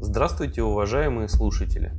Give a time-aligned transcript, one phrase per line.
[0.00, 1.90] Здравствуйте, уважаемые слушатели!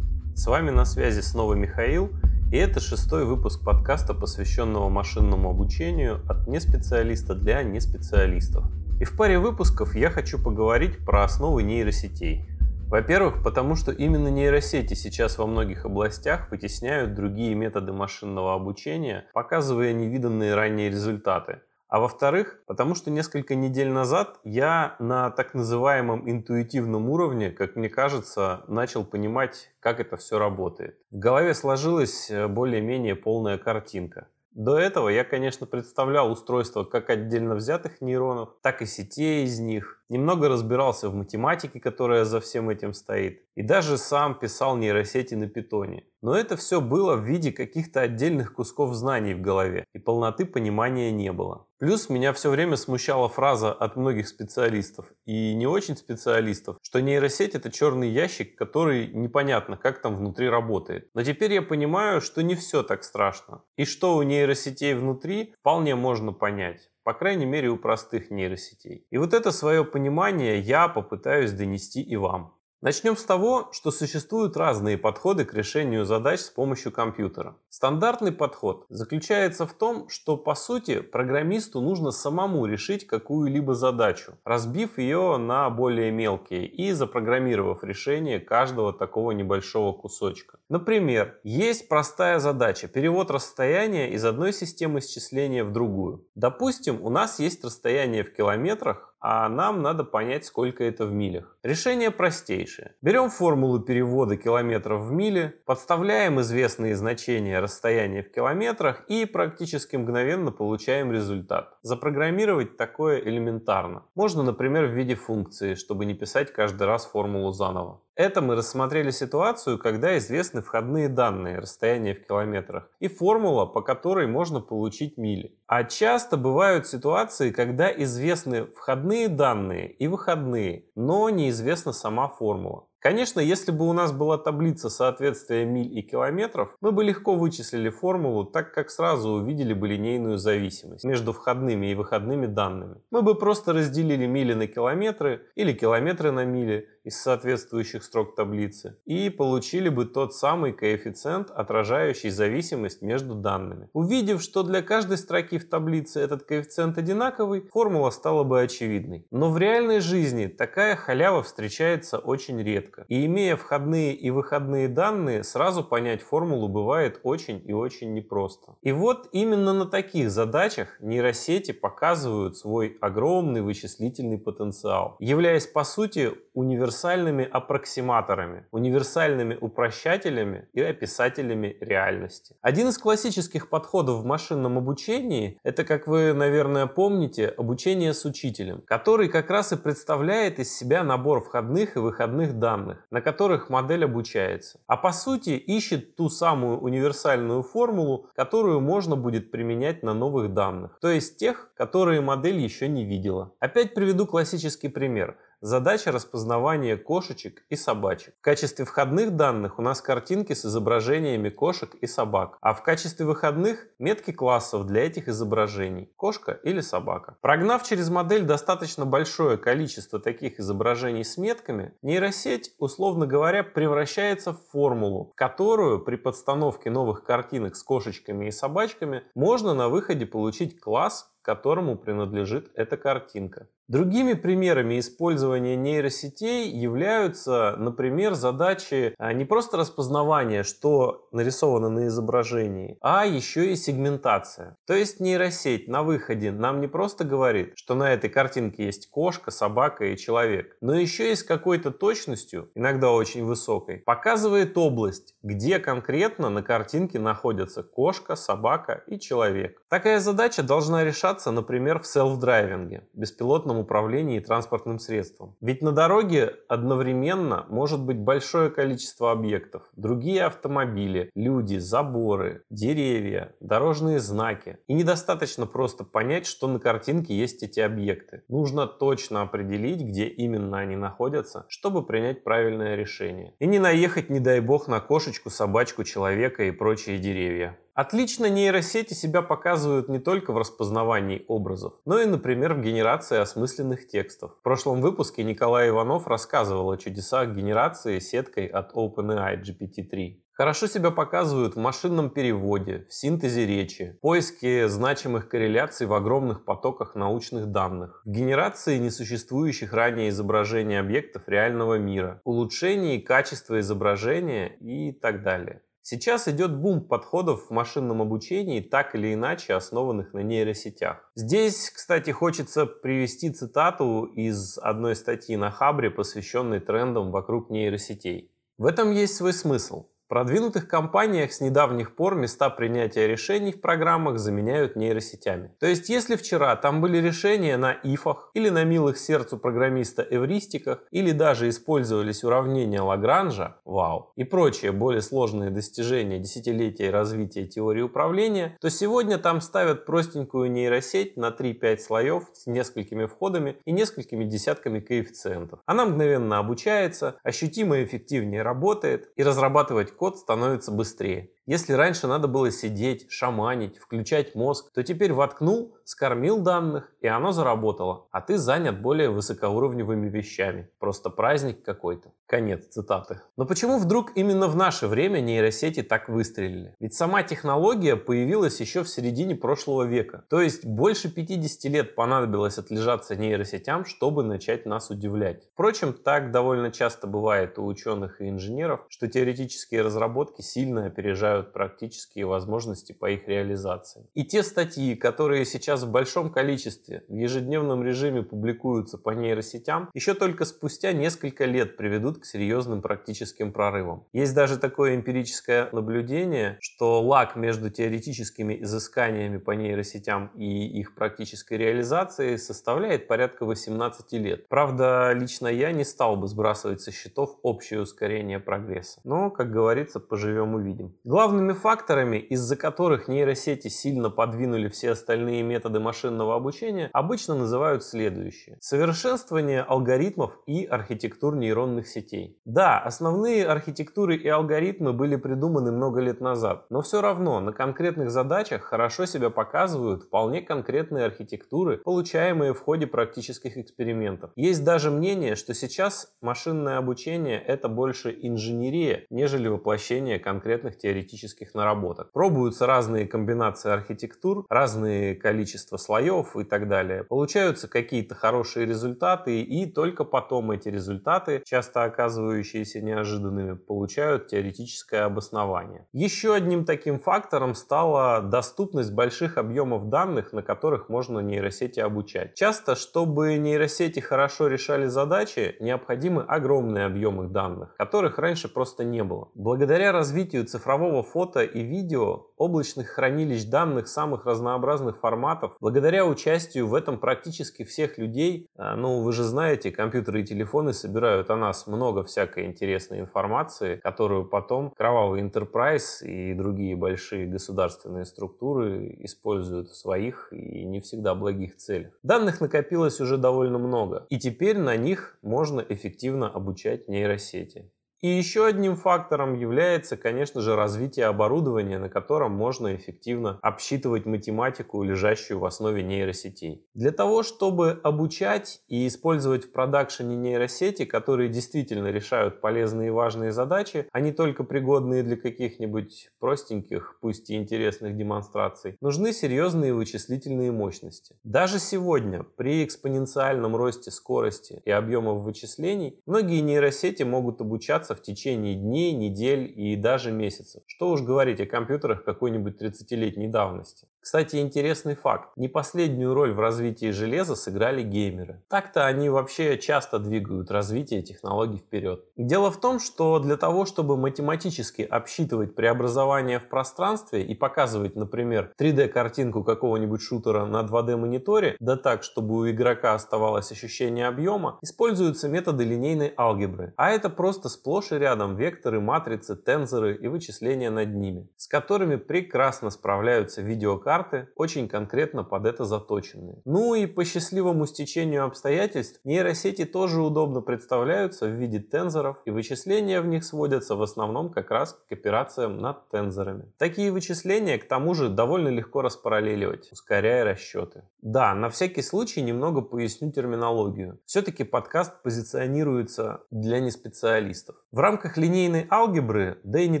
[0.34, 2.10] С вами на связи снова Михаил,
[2.50, 8.64] и это шестой выпуск подкаста, посвященного машинному обучению от неспециалиста для неспециалистов.
[8.98, 12.48] И в паре выпусков я хочу поговорить про основы нейросетей.
[12.88, 19.92] Во-первых, потому что именно нейросети сейчас во многих областях вытесняют другие методы машинного обучения, показывая
[19.92, 21.60] невиданные ранее результаты–
[21.92, 27.90] а во-вторых, потому что несколько недель назад я на так называемом интуитивном уровне, как мне
[27.90, 30.98] кажется, начал понимать, как это все работает.
[31.10, 34.28] В голове сложилась э, более-менее полная картинка.
[34.52, 40.02] До этого я, конечно, представлял устройство как отдельно взятых нейронов, так и сетей из них,
[40.08, 45.48] немного разбирался в математике, которая за всем этим стоит, и даже сам писал нейросети на
[45.48, 46.04] питоне.
[46.22, 51.10] Но это все было в виде каких-то отдельных кусков знаний в голове, и полноты понимания
[51.10, 51.66] не было.
[51.78, 57.56] Плюс меня все время смущала фраза от многих специалистов и не очень специалистов, что нейросеть
[57.56, 61.08] это черный ящик, который непонятно, как там внутри работает.
[61.14, 63.62] Но теперь я понимаю, что не все так страшно.
[63.76, 69.06] И что у нейросетей внутри вполне можно понять по крайней мере у простых нейросетей.
[69.10, 72.54] И вот это свое понимание я попытаюсь донести и вам.
[72.82, 77.54] Начнем с того, что существуют разные подходы к решению задач с помощью компьютера.
[77.68, 84.98] Стандартный подход заключается в том, что по сути программисту нужно самому решить какую-либо задачу, разбив
[84.98, 90.58] ее на более мелкие и запрограммировав решение каждого такого небольшого кусочка.
[90.68, 96.26] Например, есть простая задача– перевод расстояния из одной системы счисления в другую.
[96.34, 101.56] Допустим, у нас есть расстояние в километрах, а нам надо понять, сколько это в милях.
[101.62, 102.96] Решение простейшее.
[103.02, 110.50] Берем формулу перевода километров в мили, подставляем известные значения расстояния в километрах и практически мгновенно
[110.50, 111.78] получаем результат.
[111.82, 114.02] Запрограммировать такое элементарно.
[114.16, 118.02] Можно, например, в виде функции, чтобы не писать каждый раз формулу заново.
[118.14, 124.26] Это мы рассмотрели ситуацию, когда известны входные данные, расстояние в километрах, и формула, по которой
[124.26, 125.56] можно получить мили.
[125.66, 132.86] А часто бывают ситуации, когда известны входные данные и выходные, но неизвестна сама формула.
[133.02, 137.88] Конечно, если бы у нас была таблица соответствия миль и километров, мы бы легко вычислили
[137.88, 143.02] формулу, так как сразу увидели бы линейную зависимость между входными и выходными данными.
[143.10, 148.98] Мы бы просто разделили мили на километры или километры на мили из соответствующих строк таблицы
[149.04, 153.88] и получили бы тот самый коэффициент, отражающий зависимость между данными.
[153.92, 159.26] Увидев, что для каждой строки в таблице этот коэффициент одинаковый, формула стала бы очевидной.
[159.30, 163.04] Но в реальной жизни такая халява встречается очень редко.
[163.08, 168.76] И имея входные и выходные данные, сразу понять формулу бывает очень и очень непросто.
[168.82, 176.32] И вот именно на таких задачах нейросети показывают свой огромный вычислительный потенциал, являясь по сути
[176.54, 182.56] универсальными аппроксиматорами, универсальными упрощателями и описателями реальности.
[182.62, 188.82] Один из классических подходов в машинном обучении– это, как вы, наверное, помните, обучение с учителем,
[188.86, 194.04] который как раз и представляет из себя набор входных и выходных данных на которых модель
[194.04, 194.80] обучается.
[194.86, 200.98] А по сути ищет ту самую универсальную формулу, которую можно будет применять на новых данных.
[201.00, 203.52] То есть тех, которые модель еще не видела.
[203.60, 208.34] Опять приведу классический пример задача распознавания кошечек и собачек.
[208.40, 213.24] В качестве входных данных у нас картинки с изображениями кошек и собак, а в качестве
[213.24, 217.36] выходных метки классов для этих изображений– кошка или собака.
[217.40, 224.60] Прогнав через модель достаточно большое количество таких изображений с метками, нейросеть, условно говоря, превращается в
[224.72, 231.31] формулу, которую при подстановке новых картинок с кошечками и собачками можно на выходе получить класс,
[231.42, 233.68] которому принадлежит эта картинка.
[233.88, 242.96] Другими примерами использования нейросетей являются, например, задачи а, не просто распознавания, что нарисовано на изображении,
[243.02, 244.76] а еще и сегментация.
[244.86, 249.50] То есть нейросеть на выходе нам не просто говорит, что на этой картинке есть кошка,
[249.50, 255.78] собака и человек, но еще и с какой-то точностью, иногда очень высокой, показывает область, где
[255.78, 259.82] конкретно на картинке находятся кошка, собака и человек.
[259.88, 265.56] Такая задача должна решаться, например, в селф-драйвинге, беспилотном управлении транспортным средством.
[265.60, 269.82] Ведь на дороге одновременно может быть большое количество объектов.
[269.96, 274.78] Другие автомобили, люди, заборы, деревья, дорожные знаки.
[274.86, 278.42] И недостаточно просто понять, что на картинке есть эти объекты.
[278.48, 283.54] Нужно точно определить, где именно они находятся, чтобы принять правильное решение.
[283.58, 287.78] И не наехать, не дай бог, на кошечку, собачку, человека и прочие деревья.
[287.94, 294.08] Отлично нейросети себя показывают не только в распознавании образов, но и, например, в генерации осмысленных
[294.08, 294.52] текстов.
[294.58, 300.42] В прошлом выпуске Николай Иванов рассказывал о чудесах генерации сеткой от OpenAI GPT-3.
[300.52, 307.14] Хорошо себя показывают в машинном переводе, в синтезе речи, поиске значимых корреляций в огромных потоках
[307.14, 315.42] научных данных, в генерации несуществующих ранее изображений объектов реального мира, улучшении качества изображения и так
[315.42, 315.82] далее.
[316.02, 321.30] Сейчас идет бум подходов в машинном обучении, так или иначе основанных на нейросетях.
[321.36, 328.50] Здесь, кстати, хочется привести цитату из одной статьи на Хабре, посвященной трендам вокруг нейросетей.
[328.78, 334.38] В этом есть свой смысл продвинутых компаниях с недавних пор места принятия решений в программах
[334.38, 335.74] заменяют нейросетями.
[335.78, 341.00] То есть, если вчера там были решения на ифах или на милых сердцу программиста эвристиках,
[341.10, 348.78] или даже использовались уравнения Лагранжа, вау, и прочие более сложные достижения десятилетия развития теории управления,
[348.80, 355.00] то сегодня там ставят простенькую нейросеть на 3-5 слоев с несколькими входами и несколькими десятками
[355.00, 355.80] коэффициентов.
[355.84, 361.50] Она мгновенно обучается, ощутимо эффективнее работает и разрабатывать код становится быстрее.
[361.64, 367.52] Если раньше надо было сидеть, шаманить, включать мозг, то теперь воткнул, скормил данных, и оно
[367.52, 370.90] заработало, а ты занят более высокоуровневыми вещами.
[370.98, 372.32] Просто праздник какой-то.
[372.46, 373.40] Конец цитаты.
[373.56, 376.96] Но почему вдруг именно в наше время нейросети так выстрелили?
[376.98, 380.44] Ведь сама технология появилась еще в середине прошлого века.
[380.50, 385.68] То есть больше 50 лет понадобилось отлежаться нейросетям, чтобы начать нас удивлять.
[385.74, 391.72] Впрочем, так довольно часто бывает у ученых и инженеров, что теоретические разработки сильно опережают снижают
[391.72, 394.26] практические возможности по их реализации.
[394.34, 400.34] И те статьи, которые сейчас в большом количестве в ежедневном режиме публикуются по нейросетям, еще
[400.34, 404.24] только спустя несколько лет приведут к серьезным практическим прорывам.
[404.32, 411.74] Есть даже такое эмпирическое наблюдение, что лаг между теоретическими изысканиями по нейросетям и их практической
[411.78, 414.68] реализацией составляет порядка 18 лет.
[414.68, 419.20] Правда, лично я не стал бы сбрасывать со счетов общее ускорение прогресса.
[419.24, 421.14] Но, как говорится, поживем увидим.
[421.42, 428.78] Главными факторами, из-за которых нейросети сильно подвинули все остальные методы машинного обучения, обычно называют следующие.
[428.80, 432.60] Совершенствование алгоритмов и архитектур нейронных сетей.
[432.64, 438.30] Да, основные архитектуры и алгоритмы были придуманы много лет назад, но все равно на конкретных
[438.30, 444.52] задачах хорошо себя показывают вполне конкретные архитектуры, получаемые в ходе практических экспериментов.
[444.54, 451.74] Есть даже мнение, что сейчас машинное обучение это больше инженерия, нежели воплощение конкретных теоретических теоретических
[451.74, 452.30] наработок.
[452.32, 457.24] Пробуются разные комбинации архитектур, разные количества слоев и так далее.
[457.24, 466.06] Получаются какие-то хорошие результаты и только потом эти результаты, часто оказывающиеся неожиданными, получают теоретическое обоснование.
[466.12, 472.54] Еще одним таким фактором стала доступность больших объемов данных, на которых можно нейросети обучать.
[472.54, 479.48] Часто, чтобы нейросети хорошо решали задачи, необходимы огромные объемы данных, которых раньше просто не было.
[479.54, 486.94] Благодаря развитию цифрового фото и видео, облачных хранилищ данных самых разнообразных форматов, благодаря участию в
[486.94, 491.86] этом практически всех людей, а, ну вы же знаете, компьютеры и телефоны собирают о нас
[491.86, 499.96] много всякой интересной информации, которую потом кровавый Enterprise и другие большие государственные структуры используют в
[499.96, 502.12] своих и не всегда благих целях.
[502.22, 507.90] Данных накопилось уже довольно много, и теперь на них можно эффективно обучать нейросети.
[508.22, 515.02] И еще одним фактором является, конечно же, развитие оборудования, на котором можно эффективно обсчитывать математику,
[515.02, 516.86] лежащую в основе нейросетей.
[516.94, 523.50] Для того, чтобы обучать и использовать в продакшене нейросети, которые действительно решают полезные и важные
[523.50, 530.70] задачи, а не только пригодные для каких-нибудь простеньких, пусть и интересных демонстраций, нужны серьезные вычислительные
[530.70, 531.34] мощности.
[531.42, 538.74] Даже сегодня, при экспоненциальном росте скорости и объемов вычислений, многие нейросети могут обучаться в течение
[538.74, 540.82] дней, недель и даже месяцев.
[540.86, 544.08] Что уж говорить о компьютерах какой-нибудь 30-летней давности.
[544.22, 545.48] Кстати, интересный факт.
[545.56, 548.62] Не последнюю роль в развитии железа сыграли геймеры.
[548.68, 552.24] Так-то они вообще часто двигают развитие технологий вперед.
[552.36, 558.70] Дело в том, что для того, чтобы математически обсчитывать преобразование в пространстве и показывать, например,
[558.78, 565.82] 3D-картинку какого-нибудь шутера на 2D-мониторе, да так, чтобы у игрока оставалось ощущение объема, используются методы
[565.82, 566.94] линейной алгебры.
[566.96, 572.14] А это просто сплошь и рядом векторы, матрицы, тензоры и вычисления над ними, с которыми
[572.14, 576.60] прекрасно справляются видеокарты карты, очень конкретно под это заточенные.
[576.66, 583.22] Ну и по счастливому стечению обстоятельств нейросети тоже удобно представляются в виде тензоров, и вычисления
[583.22, 586.70] в них сводятся в основном как раз к операциям над тензорами.
[586.76, 591.04] Такие вычисления к тому же довольно легко распараллеливать, ускоряя расчеты.
[591.22, 594.18] Да, на всякий случай немного поясню терминологию.
[594.26, 597.76] Все-таки подкаст позиционируется для неспециалистов.
[597.92, 600.00] В рамках линейной алгебры, да и не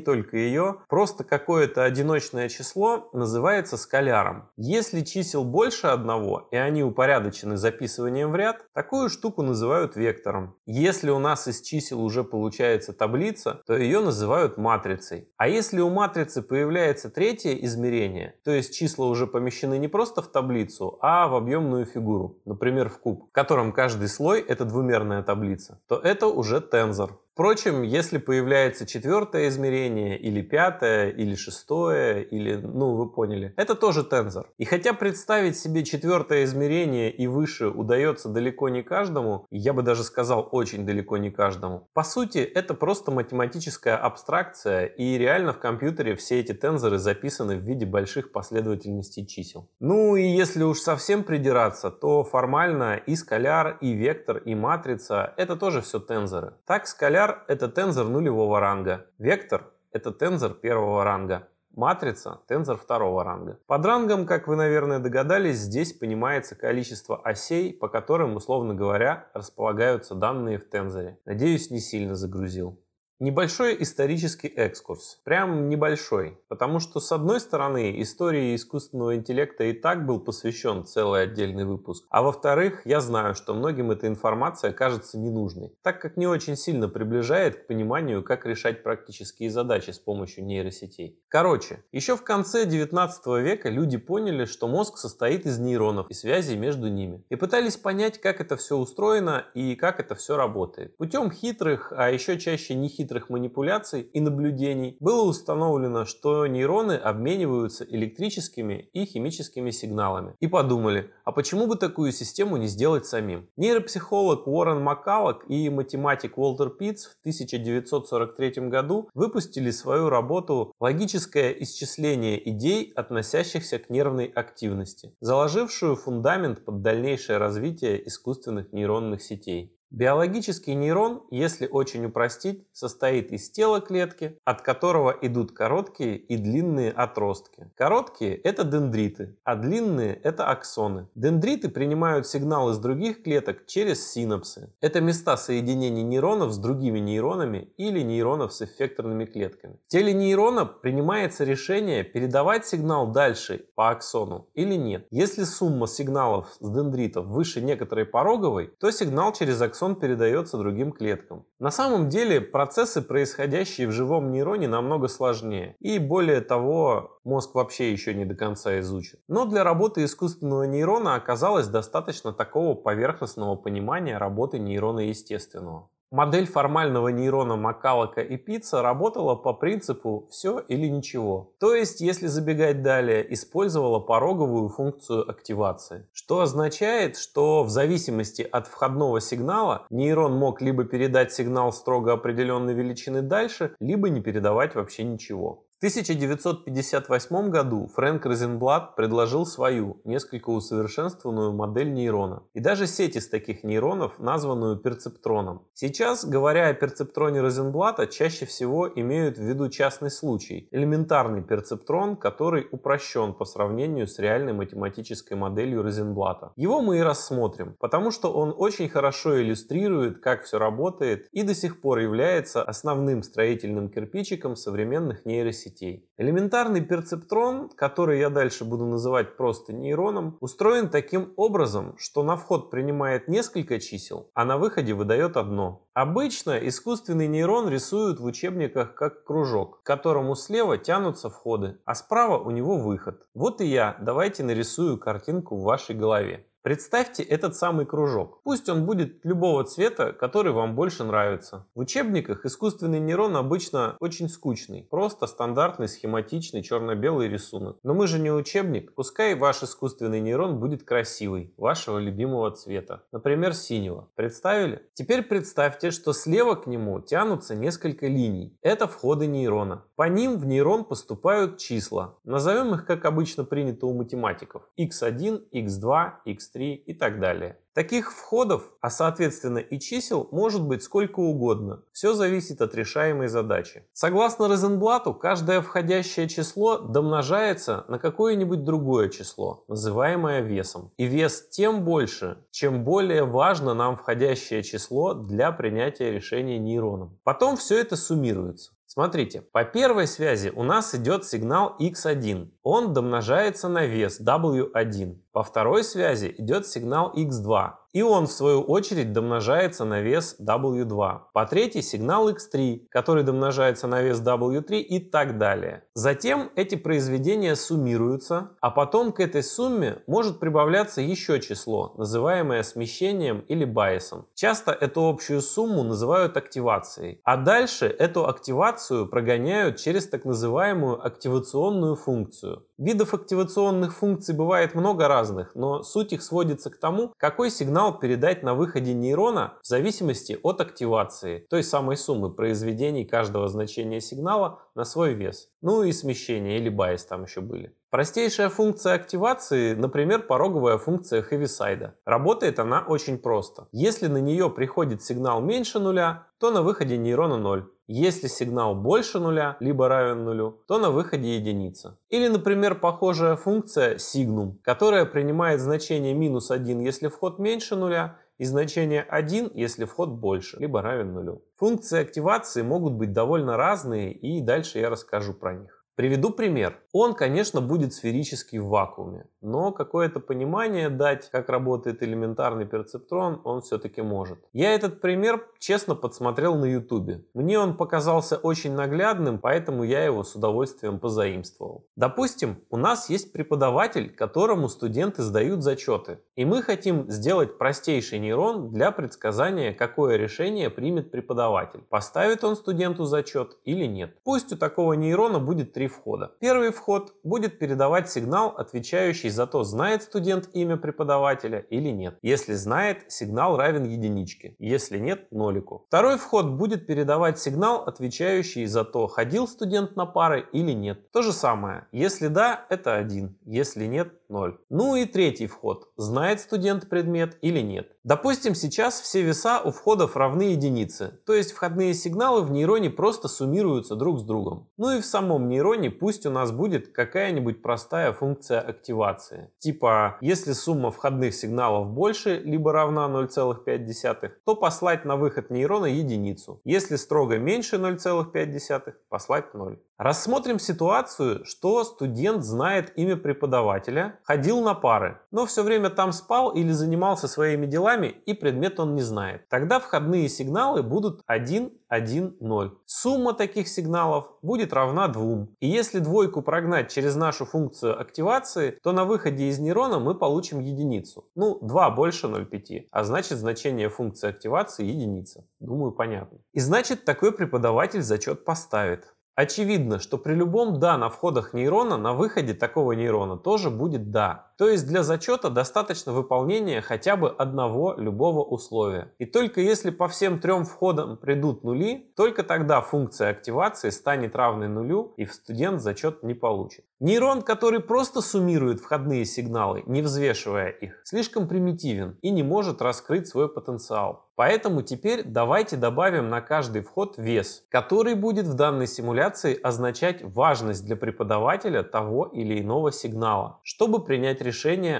[0.00, 4.48] только ее, просто какое-то одиночное число называется скаляром.
[4.56, 10.56] Если чисел больше одного, и они упорядочены записыванием в ряд, такую штуку называют вектором.
[10.66, 15.28] Если у нас из чисел уже получается таблица, то ее называют матрицей.
[15.36, 20.28] А если у матрицы появляется третье измерение, то есть числа уже помещены не просто в
[20.28, 25.80] таблицу, а в объемную фигуру, например в куб, в котором каждый слой это двумерная таблица,
[25.86, 27.21] то это уже тензор.
[27.32, 34.04] Впрочем, если появляется четвертое измерение, или пятое, или шестое, или, ну, вы поняли, это тоже
[34.04, 34.50] тензор.
[34.58, 40.04] И хотя представить себе четвертое измерение и выше удается далеко не каждому, я бы даже
[40.04, 46.16] сказал очень далеко не каждому, по сути, это просто математическая абстракция, и реально в компьютере
[46.16, 49.70] все эти тензоры записаны в виде больших последовательностей чисел.
[49.80, 55.56] Ну и если уж совсем придираться, то формально и скаляр, и вектор, и матрица— это
[55.56, 56.52] тоже все тензоры.
[56.66, 59.06] Так, скаляр Скаляр– это тензор нулевого ранга.
[59.18, 61.48] Вектор– это тензор первого ранга.
[61.70, 63.60] Матрица– тензор второго ранга.
[63.68, 70.16] Под рангом, как вы, наверное, догадались, здесь понимается количество осей, по которым, условно говоря, располагаются
[70.16, 71.16] данные в тензоре.
[71.24, 72.81] Надеюсь, не сильно загрузил.
[73.22, 75.20] Небольшой исторический экскурс.
[75.22, 76.40] Прям небольшой.
[76.48, 82.04] Потому что, с одной стороны, истории искусственного интеллекта и так был посвящен целый отдельный выпуск.
[82.10, 86.88] А во-вторых, я знаю, что многим эта информация кажется ненужной, так как не очень сильно
[86.88, 91.20] приближает к пониманию, как решать практические задачи с помощью нейросетей.
[91.28, 96.56] Короче, еще в конце 19 века люди поняли, что мозг состоит из нейронов и связей
[96.56, 97.22] между ними.
[97.28, 100.96] И пытались понять, как это все устроено и как это все работает.
[100.96, 107.84] Путем хитрых, а еще чаще нехитрых хитрых манипуляций и наблюдений было установлено, что нейроны обмениваются
[107.84, 110.34] электрическими и химическими сигналами.
[110.40, 113.48] И подумали, а почему бы такую систему не сделать самим?
[113.56, 122.48] Нейропсихолог Уоррен Маккаллок и математик Уолтер Питц в 1943 году выпустили свою работу «Логическое исчисление
[122.48, 129.76] идей, относящихся к нервной активности», заложившую фундамент под дальнейшее развитие искусственных нейронных сетей.
[129.92, 136.90] Биологический нейрон, если очень упростить, состоит из тела клетки, от которого идут короткие и длинные
[136.90, 137.70] отростки.
[137.76, 141.08] Короткие– это дендриты, а длинные– это аксоны.
[141.14, 144.72] Дендриты принимают сигнал из других клеток через синапсы.
[144.80, 149.76] Это места соединения нейронов с другими нейронами или нейронов с эффекторными клетками.
[149.88, 155.06] В теле нейрона принимается решение, передавать сигнал дальше по аксону или нет.
[155.10, 160.92] Если сумма сигналов с дендритов выше некоторой пороговой, то сигнал через аксон аксон передается другим
[160.92, 161.44] клеткам.
[161.58, 165.74] На самом деле процессы, происходящие в живом нейроне, намного сложнее.
[165.80, 169.18] И более того, мозг вообще еще не до конца изучен.
[169.28, 175.88] Но для работы искусственного нейрона оказалось достаточно такого поверхностного понимания работы нейрона естественного.
[176.12, 181.54] Модель формального нейрона Макалока и Пицца работала по принципу «все или ничего».
[181.58, 186.06] То есть, если забегать далее, использовала пороговую функцию активации.
[186.12, 192.74] Что означает, что в зависимости от входного сигнала нейрон мог либо передать сигнал строго определенной
[192.74, 195.64] величины дальше, либо не передавать вообще ничего.
[195.82, 202.44] В 1958 году Фрэнк Розенблат предложил свою, несколько усовершенствованную модель нейрона.
[202.54, 205.66] И даже сеть из таких нейронов, названную перцептроном.
[205.74, 210.68] Сейчас, говоря о перцептроне Розенблата, чаще всего имеют в виду частный случай.
[210.70, 216.52] Элементарный перцептрон, который упрощен по сравнению с реальной математической моделью Розенблата.
[216.54, 221.56] Его мы и рассмотрим, потому что он очень хорошо иллюстрирует, как все работает и до
[221.56, 226.08] сих пор является основным строительным кирпичиком современных нейросетей сетей.
[226.16, 232.70] Элементарный перцептрон, который я дальше буду называть просто нейроном, устроен таким образом, что на вход
[232.70, 235.86] принимает несколько чисел, а на выходе выдает одно.
[235.94, 242.38] Обычно искусственный нейрон рисуют в учебниках как кружок, к которому слева тянутся входы, а справа
[242.38, 243.26] у него выход.
[243.34, 246.46] Вот и я, давайте нарисую картинку в вашей голове.
[246.62, 248.40] Представьте этот самый кружок.
[248.44, 251.66] Пусть он будет любого цвета, который вам больше нравится.
[251.74, 254.86] В учебниках искусственный нейрон обычно очень скучный.
[254.88, 257.78] Просто стандартный схематичный черно-белый рисунок.
[257.82, 258.94] Но мы же не учебник.
[258.94, 263.02] Пускай ваш искусственный нейрон будет красивый, вашего любимого цвета.
[263.10, 264.08] Например, синего.
[264.14, 264.88] Представили?
[264.94, 268.56] Теперь представьте, что слева к нему тянутся несколько линий.
[268.62, 269.84] Это входы нейрона.
[269.96, 272.18] По ним в нейрон поступают числа.
[272.22, 274.62] Назовем их, как обычно принято у математиков.
[274.78, 277.58] x1, x2, x3 3 и так далее.
[277.74, 281.82] Таких входов, а соответственно и чисел, может быть сколько угодно.
[281.92, 283.86] Все зависит от решаемой задачи.
[283.94, 290.92] Согласно Розенблату, каждое входящее число домножается на какое-нибудь другое число, называемое весом.
[290.98, 297.18] И вес тем больше, чем более важно нам входящее число для принятия решения нейроном.
[297.24, 298.72] Потом все это суммируется.
[298.94, 302.50] Смотрите, по первой связи у нас идет сигнал x1.
[302.62, 305.16] Он домножается на вес w1.
[305.32, 311.20] По второй связи идет сигнал x2 и он в свою очередь домножается на вес W2.
[311.32, 315.84] По третьей сигнал X3, который домножается на вес W3 и так далее.
[315.94, 323.40] Затем эти произведения суммируются, а потом к этой сумме может прибавляться еще число, называемое смещением
[323.40, 324.26] или байесом.
[324.34, 327.20] Часто эту общую сумму называют активацией.
[327.24, 332.64] А дальше эту активацию прогоняют через так называемую активационную функцию.
[332.78, 338.42] Видов активационных функций бывает много разных, но суть их сводится к тому, какой сигнал передать
[338.42, 344.84] на выходе нейрона в зависимости от активации, той самой суммы произведений каждого значения сигнала на
[344.84, 345.48] свой вес.
[345.60, 347.72] Ну и смещение или байс там еще были.
[347.92, 351.90] Простейшая функция активации, например, пороговая функция Heaviside.
[352.06, 353.68] Работает она очень просто.
[353.70, 357.70] Если на нее приходит сигнал меньше нуля, то на выходе нейрона 0.
[357.88, 361.98] Если сигнал больше нуля, либо равен нулю, то на выходе единица.
[362.08, 368.46] Или, например, похожая функция signum, которая принимает значение минус 1, если вход меньше нуля, и
[368.46, 371.44] значение 1, если вход больше, либо равен нулю.
[371.58, 375.84] Функции активации могут быть довольно разные, и дальше я расскажу про них.
[375.94, 376.81] Приведу пример.
[376.92, 383.62] Он, конечно, будет сферический в вакууме, но какое-то понимание дать, как работает элементарный перцептрон, он
[383.62, 384.38] все-таки может.
[384.52, 387.24] Я этот пример честно подсмотрел на ютубе.
[387.32, 391.86] Мне он показался очень наглядным, поэтому я его с удовольствием позаимствовал.
[391.96, 398.70] Допустим, у нас есть преподаватель, которому студенты сдают зачеты, и мы хотим сделать простейший нейрон
[398.70, 401.80] для предсказания, какое решение примет преподаватель.
[401.88, 404.14] Поставит он студенту зачет или нет.
[404.24, 406.32] Пусть у такого нейрона будет три входа.
[406.38, 406.81] Первый вход
[407.22, 412.18] будет передавать сигнал, отвечающий за то, знает студент имя преподавателя или нет.
[412.22, 414.56] Если знает, сигнал равен единичке.
[414.58, 415.84] Если нет, нолику.
[415.88, 421.10] Второй вход будет передавать сигнал, отвечающий за то, ходил студент на пары или нет.
[421.12, 421.86] То же самое.
[421.92, 423.38] Если да, это 1.
[423.44, 424.58] Если нет, 0.
[424.70, 425.92] Ну и третий вход.
[425.96, 427.92] Знает студент предмет или нет.
[428.02, 433.28] Допустим, сейчас все веса у входов равны единице, то есть входные сигналы в нейроне просто
[433.28, 434.68] суммируются друг с другом.
[434.76, 439.52] Ну и в самом нейроне пусть у нас будет какая-нибудь простая функция активации.
[439.58, 446.60] Типа, если сумма входных сигналов больше, либо равна 0,5, то послать на выход нейрона единицу.
[446.64, 449.78] Если строго меньше 0,5, послать 0.
[450.02, 456.50] Рассмотрим ситуацию, что студент знает имя преподавателя, ходил на пары, но все время там спал
[456.50, 459.48] или занимался своими делами и предмет он не знает.
[459.48, 462.78] Тогда входные сигналы будут 1, 1, 0.
[462.84, 465.46] Сумма таких сигналов будет равна 2.
[465.60, 470.58] И если двойку прогнать через нашу функцию активации, то на выходе из нейрона мы получим
[470.58, 471.28] единицу.
[471.36, 475.44] Ну, 2 больше 0,5, а значит значение функции активации единица.
[475.60, 476.38] Думаю, понятно.
[476.52, 479.14] И значит такой преподаватель зачет поставит.
[479.34, 484.51] Очевидно, что при любом «да» на входах нейрона, на выходе такого нейрона тоже будет «да».
[484.62, 489.12] То есть для зачета достаточно выполнения хотя бы одного любого условия.
[489.18, 494.68] И только если по всем трем входам придут нули, только тогда функция активации станет равной
[494.68, 496.84] нулю и студент зачет не получит.
[497.00, 503.26] Нейрон, который просто суммирует входные сигналы, не взвешивая их, слишком примитивен и не может раскрыть
[503.26, 504.28] свой потенциал.
[504.36, 510.86] Поэтому теперь давайте добавим на каждый вход вес, который будет в данной симуляции означать важность
[510.86, 514.51] для преподавателя того или иного сигнала, чтобы принять решение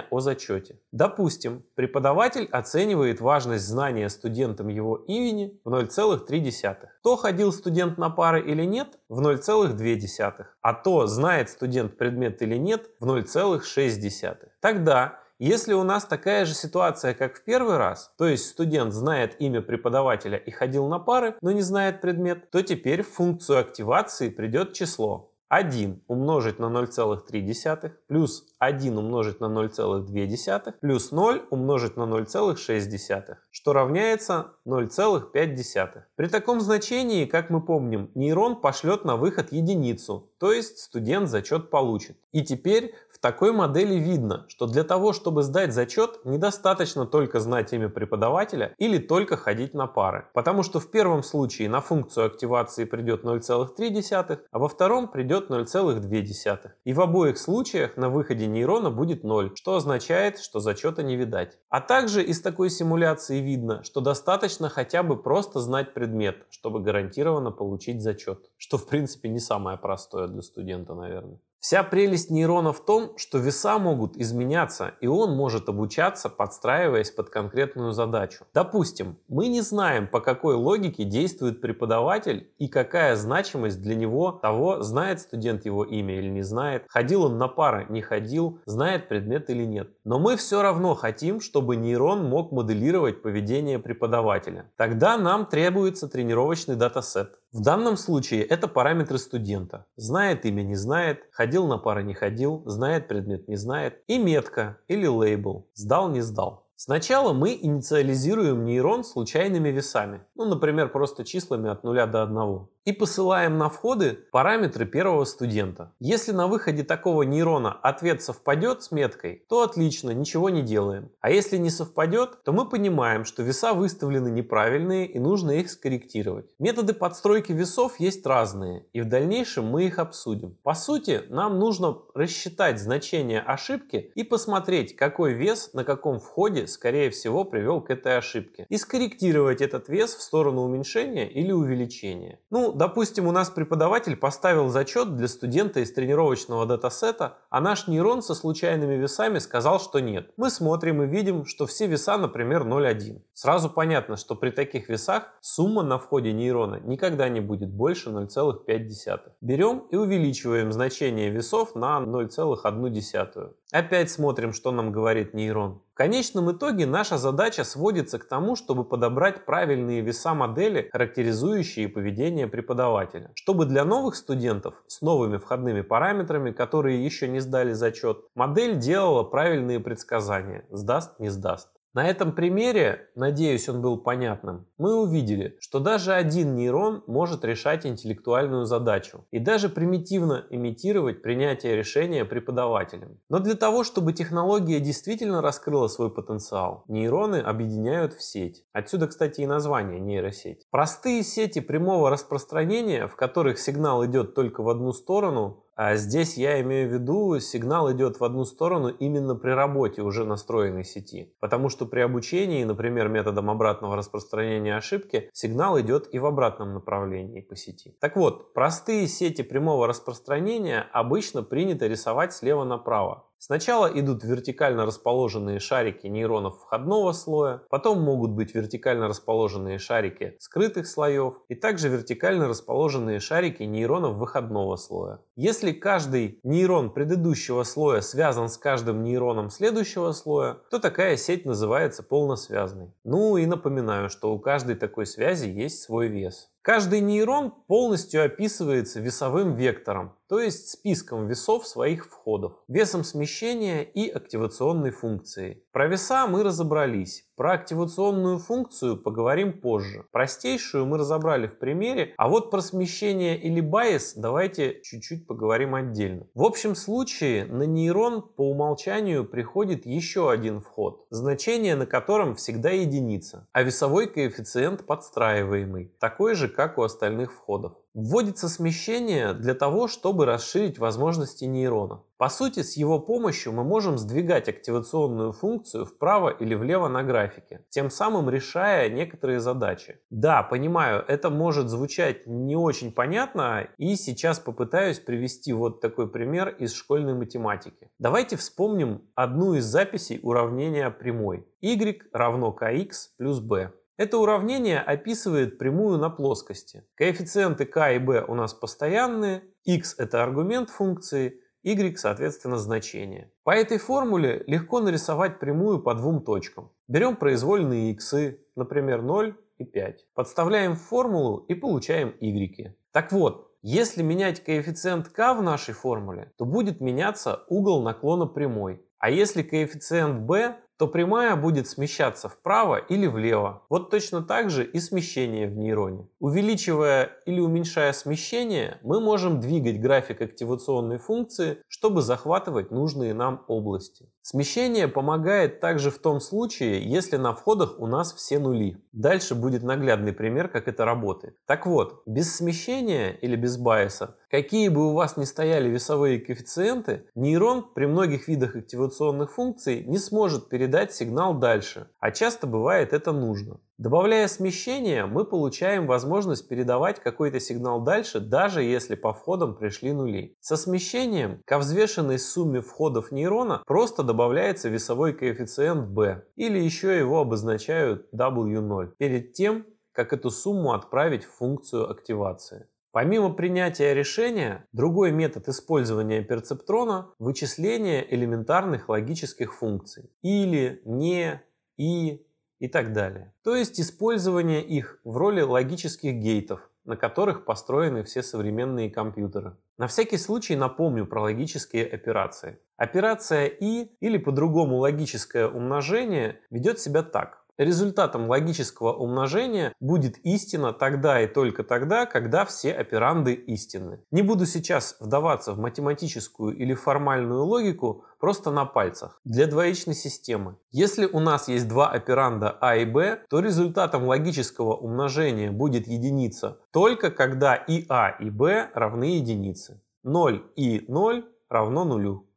[0.09, 0.79] о зачете.
[0.91, 6.75] Допустим, преподаватель оценивает важность знания студентам его имени в 0,3.
[7.03, 12.57] То ходил студент на пары или нет в 0,2, а то знает студент предмет или
[12.57, 14.35] нет в 0,6.
[14.59, 19.35] Тогда если у нас такая же ситуация, как в первый раз, то есть студент знает
[19.41, 24.29] имя преподавателя и ходил на пары, но не знает предмет, то теперь в функцию активации
[24.29, 25.32] придет число.
[25.53, 33.73] 1 умножить на 0,3 плюс 1 умножить на 0,2 плюс 0 умножить на 0,6, что
[33.73, 36.01] равняется 0,5.
[36.15, 41.69] При таком значении, как мы помним, нейрон пошлет на выход единицу, то есть студент зачет
[41.69, 42.17] получит.
[42.31, 47.87] И теперь такой модели видно, что для того, чтобы сдать зачет, недостаточно только знать имя
[47.87, 50.27] преподавателя или только ходить на пары.
[50.33, 56.71] Потому что в первом случае на функцию активации придет 0,3, а во втором придет 0,2.
[56.83, 61.57] И в обоих случаях на выходе нейрона будет 0, что означает, что зачета не видать.
[61.69, 67.51] А также из такой симуляции видно, что достаточно хотя бы просто знать предмет, чтобы гарантированно
[67.51, 68.51] получить зачет.
[68.57, 71.39] Что в принципе не самое простое для студента, наверное.
[71.63, 77.29] Вся прелесть нейрона в том, что веса могут изменяться, и он может обучаться, подстраиваясь под
[77.29, 78.43] конкретную задачу.
[78.53, 84.83] Допустим, мы не знаем, по какой логике действует преподаватель и какая значимость для него того,
[84.83, 89.49] знает студент его имя или не знает, ходил он на пары, не ходил, знает предмет
[89.49, 89.89] или нет.
[90.03, 94.69] Но мы все равно хотим, чтобы нейрон мог моделировать поведение преподавателя.
[94.75, 97.39] Тогда нам требуется тренировочный датасет.
[97.53, 99.85] В данном случае это параметры студента.
[99.95, 104.01] Знает имя, не знает, ходил на пары, не ходил, знает предмет, не знает.
[104.07, 105.69] И метка или лейбл.
[105.75, 106.65] Сдал, не сдал.
[106.75, 112.91] Сначала мы инициализируем нейрон случайными весами, ну, например, просто числами от 0 до 1 и
[112.91, 115.93] посылаем на входы параметры первого студента.
[115.99, 121.09] Если на выходе такого нейрона ответ совпадет с меткой, то отлично, ничего не делаем.
[121.21, 126.53] А если не совпадет, то мы понимаем, что веса выставлены неправильные и нужно их скорректировать.
[126.59, 130.57] Методы подстройки весов есть разные, и в дальнейшем мы их обсудим.
[130.63, 137.09] По сути, нам нужно рассчитать значение ошибки и посмотреть, какой вес на каком входе скорее
[137.09, 138.65] всего привел к этой ошибке.
[138.69, 142.39] И скорректировать этот вес в сторону уменьшения или увеличения.
[142.49, 148.21] Ну, допустим, у нас преподаватель поставил зачет для студента из тренировочного датасета, а наш нейрон
[148.21, 150.31] со случайными весами сказал, что нет.
[150.37, 153.21] Мы смотрим и видим, что все веса, например, 0,1.
[153.33, 159.19] Сразу понятно, что при таких весах сумма на входе нейрона никогда не будет больше 0,5.
[159.41, 163.53] Берем и увеличиваем значение весов на 0,1.
[163.73, 165.81] Опять смотрим, что нам говорит нейрон.
[165.93, 172.47] В конечном итоге наша задача сводится к тому, чтобы подобрать правильные веса модели, характеризующие поведение
[172.47, 173.31] преподавателя.
[173.33, 179.23] Чтобы для новых студентов с новыми входными параметрами, которые еще не сдали зачет, модель делала
[179.23, 181.69] правильные предсказания, сдаст, не сдаст.
[181.93, 187.85] На этом примере, надеюсь, он был понятным, мы увидели, что даже один нейрон может решать
[187.85, 193.19] интеллектуальную задачу и даже примитивно имитировать принятие решения преподавателем.
[193.29, 198.65] Но для того, чтобы технология действительно раскрыла свой потенциал, нейроны объединяют в сеть.
[198.73, 200.65] Отсюда, кстати, и название нейросеть.
[200.71, 206.61] Простые сети прямого распространения, в которых сигнал идет только в одну сторону, а здесь я
[206.61, 211.35] имею в виду, сигнал идет в одну сторону именно при работе уже настроенной сети.
[211.39, 217.41] Потому что при обучении, например, методом обратного распространения ошибки, сигнал идет и в обратном направлении
[217.41, 217.95] по сети.
[217.99, 223.27] Так вот, простые сети прямого распространения обычно принято рисовать слева направо.
[223.45, 230.87] Сначала идут вертикально расположенные шарики нейронов входного слоя, потом могут быть вертикально расположенные шарики скрытых
[230.87, 235.19] слоев и также вертикально расположенные шарики нейронов выходного слоя.
[235.35, 242.01] Если каждый нейрон предыдущего слоя связан с каждым нейроном следующего слоя, то такая сеть называется
[242.01, 242.93] полносвязной.
[243.03, 246.49] Ну и напоминаю, что у каждой такой связи есть свой вес.
[246.63, 254.09] Каждый нейрон полностью описывается весовым вектором, то есть списком весов своих входов, весом смещения и
[254.09, 255.63] активационной функцией.
[255.71, 257.27] Про веса мы разобрались.
[257.35, 260.05] Про активационную функцию поговорим позже.
[260.11, 266.25] Простейшую мы разобрали в примере, а вот про смещение или байс давайте чуть-чуть поговорим отдельно.
[266.33, 272.71] В общем случае на нейрон по умолчанию приходит еще один вход, значение на котором всегда
[272.71, 277.73] единица, а весовой коэффициент подстраиваемый, такой же, как у остальных входов.
[277.93, 282.01] Вводится смещение для того, чтобы расширить возможности нейрона.
[282.17, 287.65] По сути, с его помощью мы можем сдвигать активационную функцию вправо или влево на графике,
[287.69, 289.99] тем самым решая некоторые задачи.
[290.09, 296.49] Да, понимаю, это может звучать не очень понятно, и сейчас попытаюсь привести вот такой пример
[296.49, 297.91] из школьной математики.
[297.99, 301.45] Давайте вспомним одну из записей уравнения прямой.
[301.61, 303.71] y равно kx плюс b.
[303.95, 306.83] Это уравнение описывает прямую на плоскости.
[306.95, 313.31] Коэффициенты k и b у нас постоянные, x это аргумент функции, y соответственно значение.
[313.43, 316.71] По этой формуле легко нарисовать прямую по двум точкам.
[316.87, 318.15] Берем произвольные x,
[318.55, 320.07] например 0 и 5.
[320.15, 322.75] Подставляем в формулу и получаем y.
[322.91, 328.83] Так вот, если менять коэффициент k в нашей формуле, то будет меняться угол наклона прямой.
[328.97, 333.63] А если коэффициент b, то прямая будет смещаться вправо или влево.
[333.69, 336.07] Вот точно так же и смещение в нейроне.
[336.19, 344.09] Увеличивая или уменьшая смещение, мы можем двигать график активационной функции, чтобы захватывать нужные нам области.
[344.25, 348.81] Смещение помогает также в том случае, если на входах у нас все нули.
[348.93, 351.35] Дальше будет наглядный пример, как это работает.
[351.45, 357.05] Так вот, без смещения или без байеса, какие бы у вас ни стояли весовые коэффициенты,
[357.15, 363.11] нейрон при многих видах активационных функций не сможет передать сигнал дальше, а часто бывает это
[363.11, 363.59] нужно.
[363.79, 370.37] Добавляя смещение, мы получаем возможность передавать какой-то сигнал дальше, даже если по входам пришли нули.
[370.41, 377.21] Со смещением ко взвешенной сумме входов нейрона просто добавляется весовой коэффициент b, или еще его
[377.21, 382.67] обозначают W0, перед тем, как эту сумму отправить в функцию активации.
[382.91, 390.11] Помимо принятия решения, другой метод использования перцептрона– вычисление элементарных логических функций.
[390.21, 391.41] Или, не,
[391.75, 392.23] и
[392.63, 393.33] и так далее.
[393.43, 399.57] То есть использование их в роли логических гейтов, на которых построены все современные компьютеры.
[399.77, 402.59] На всякий случай напомню про логические операции.
[402.77, 407.42] Операция и или по-другому логическое умножение ведет себя так.
[407.57, 413.99] Результатом логического умножения будет истина тогда и только тогда, когда все операнды истинны.
[414.09, 419.21] Не буду сейчас вдаваться в математическую или формальную логику, просто на пальцах.
[419.23, 420.57] Для двоичной системы.
[420.71, 426.57] Если у нас есть два операнда а и b, то результатом логического умножения будет единица
[426.71, 429.79] только когда и а и b равны единице.
[430.03, 432.27] 0 и 0 равно нулю.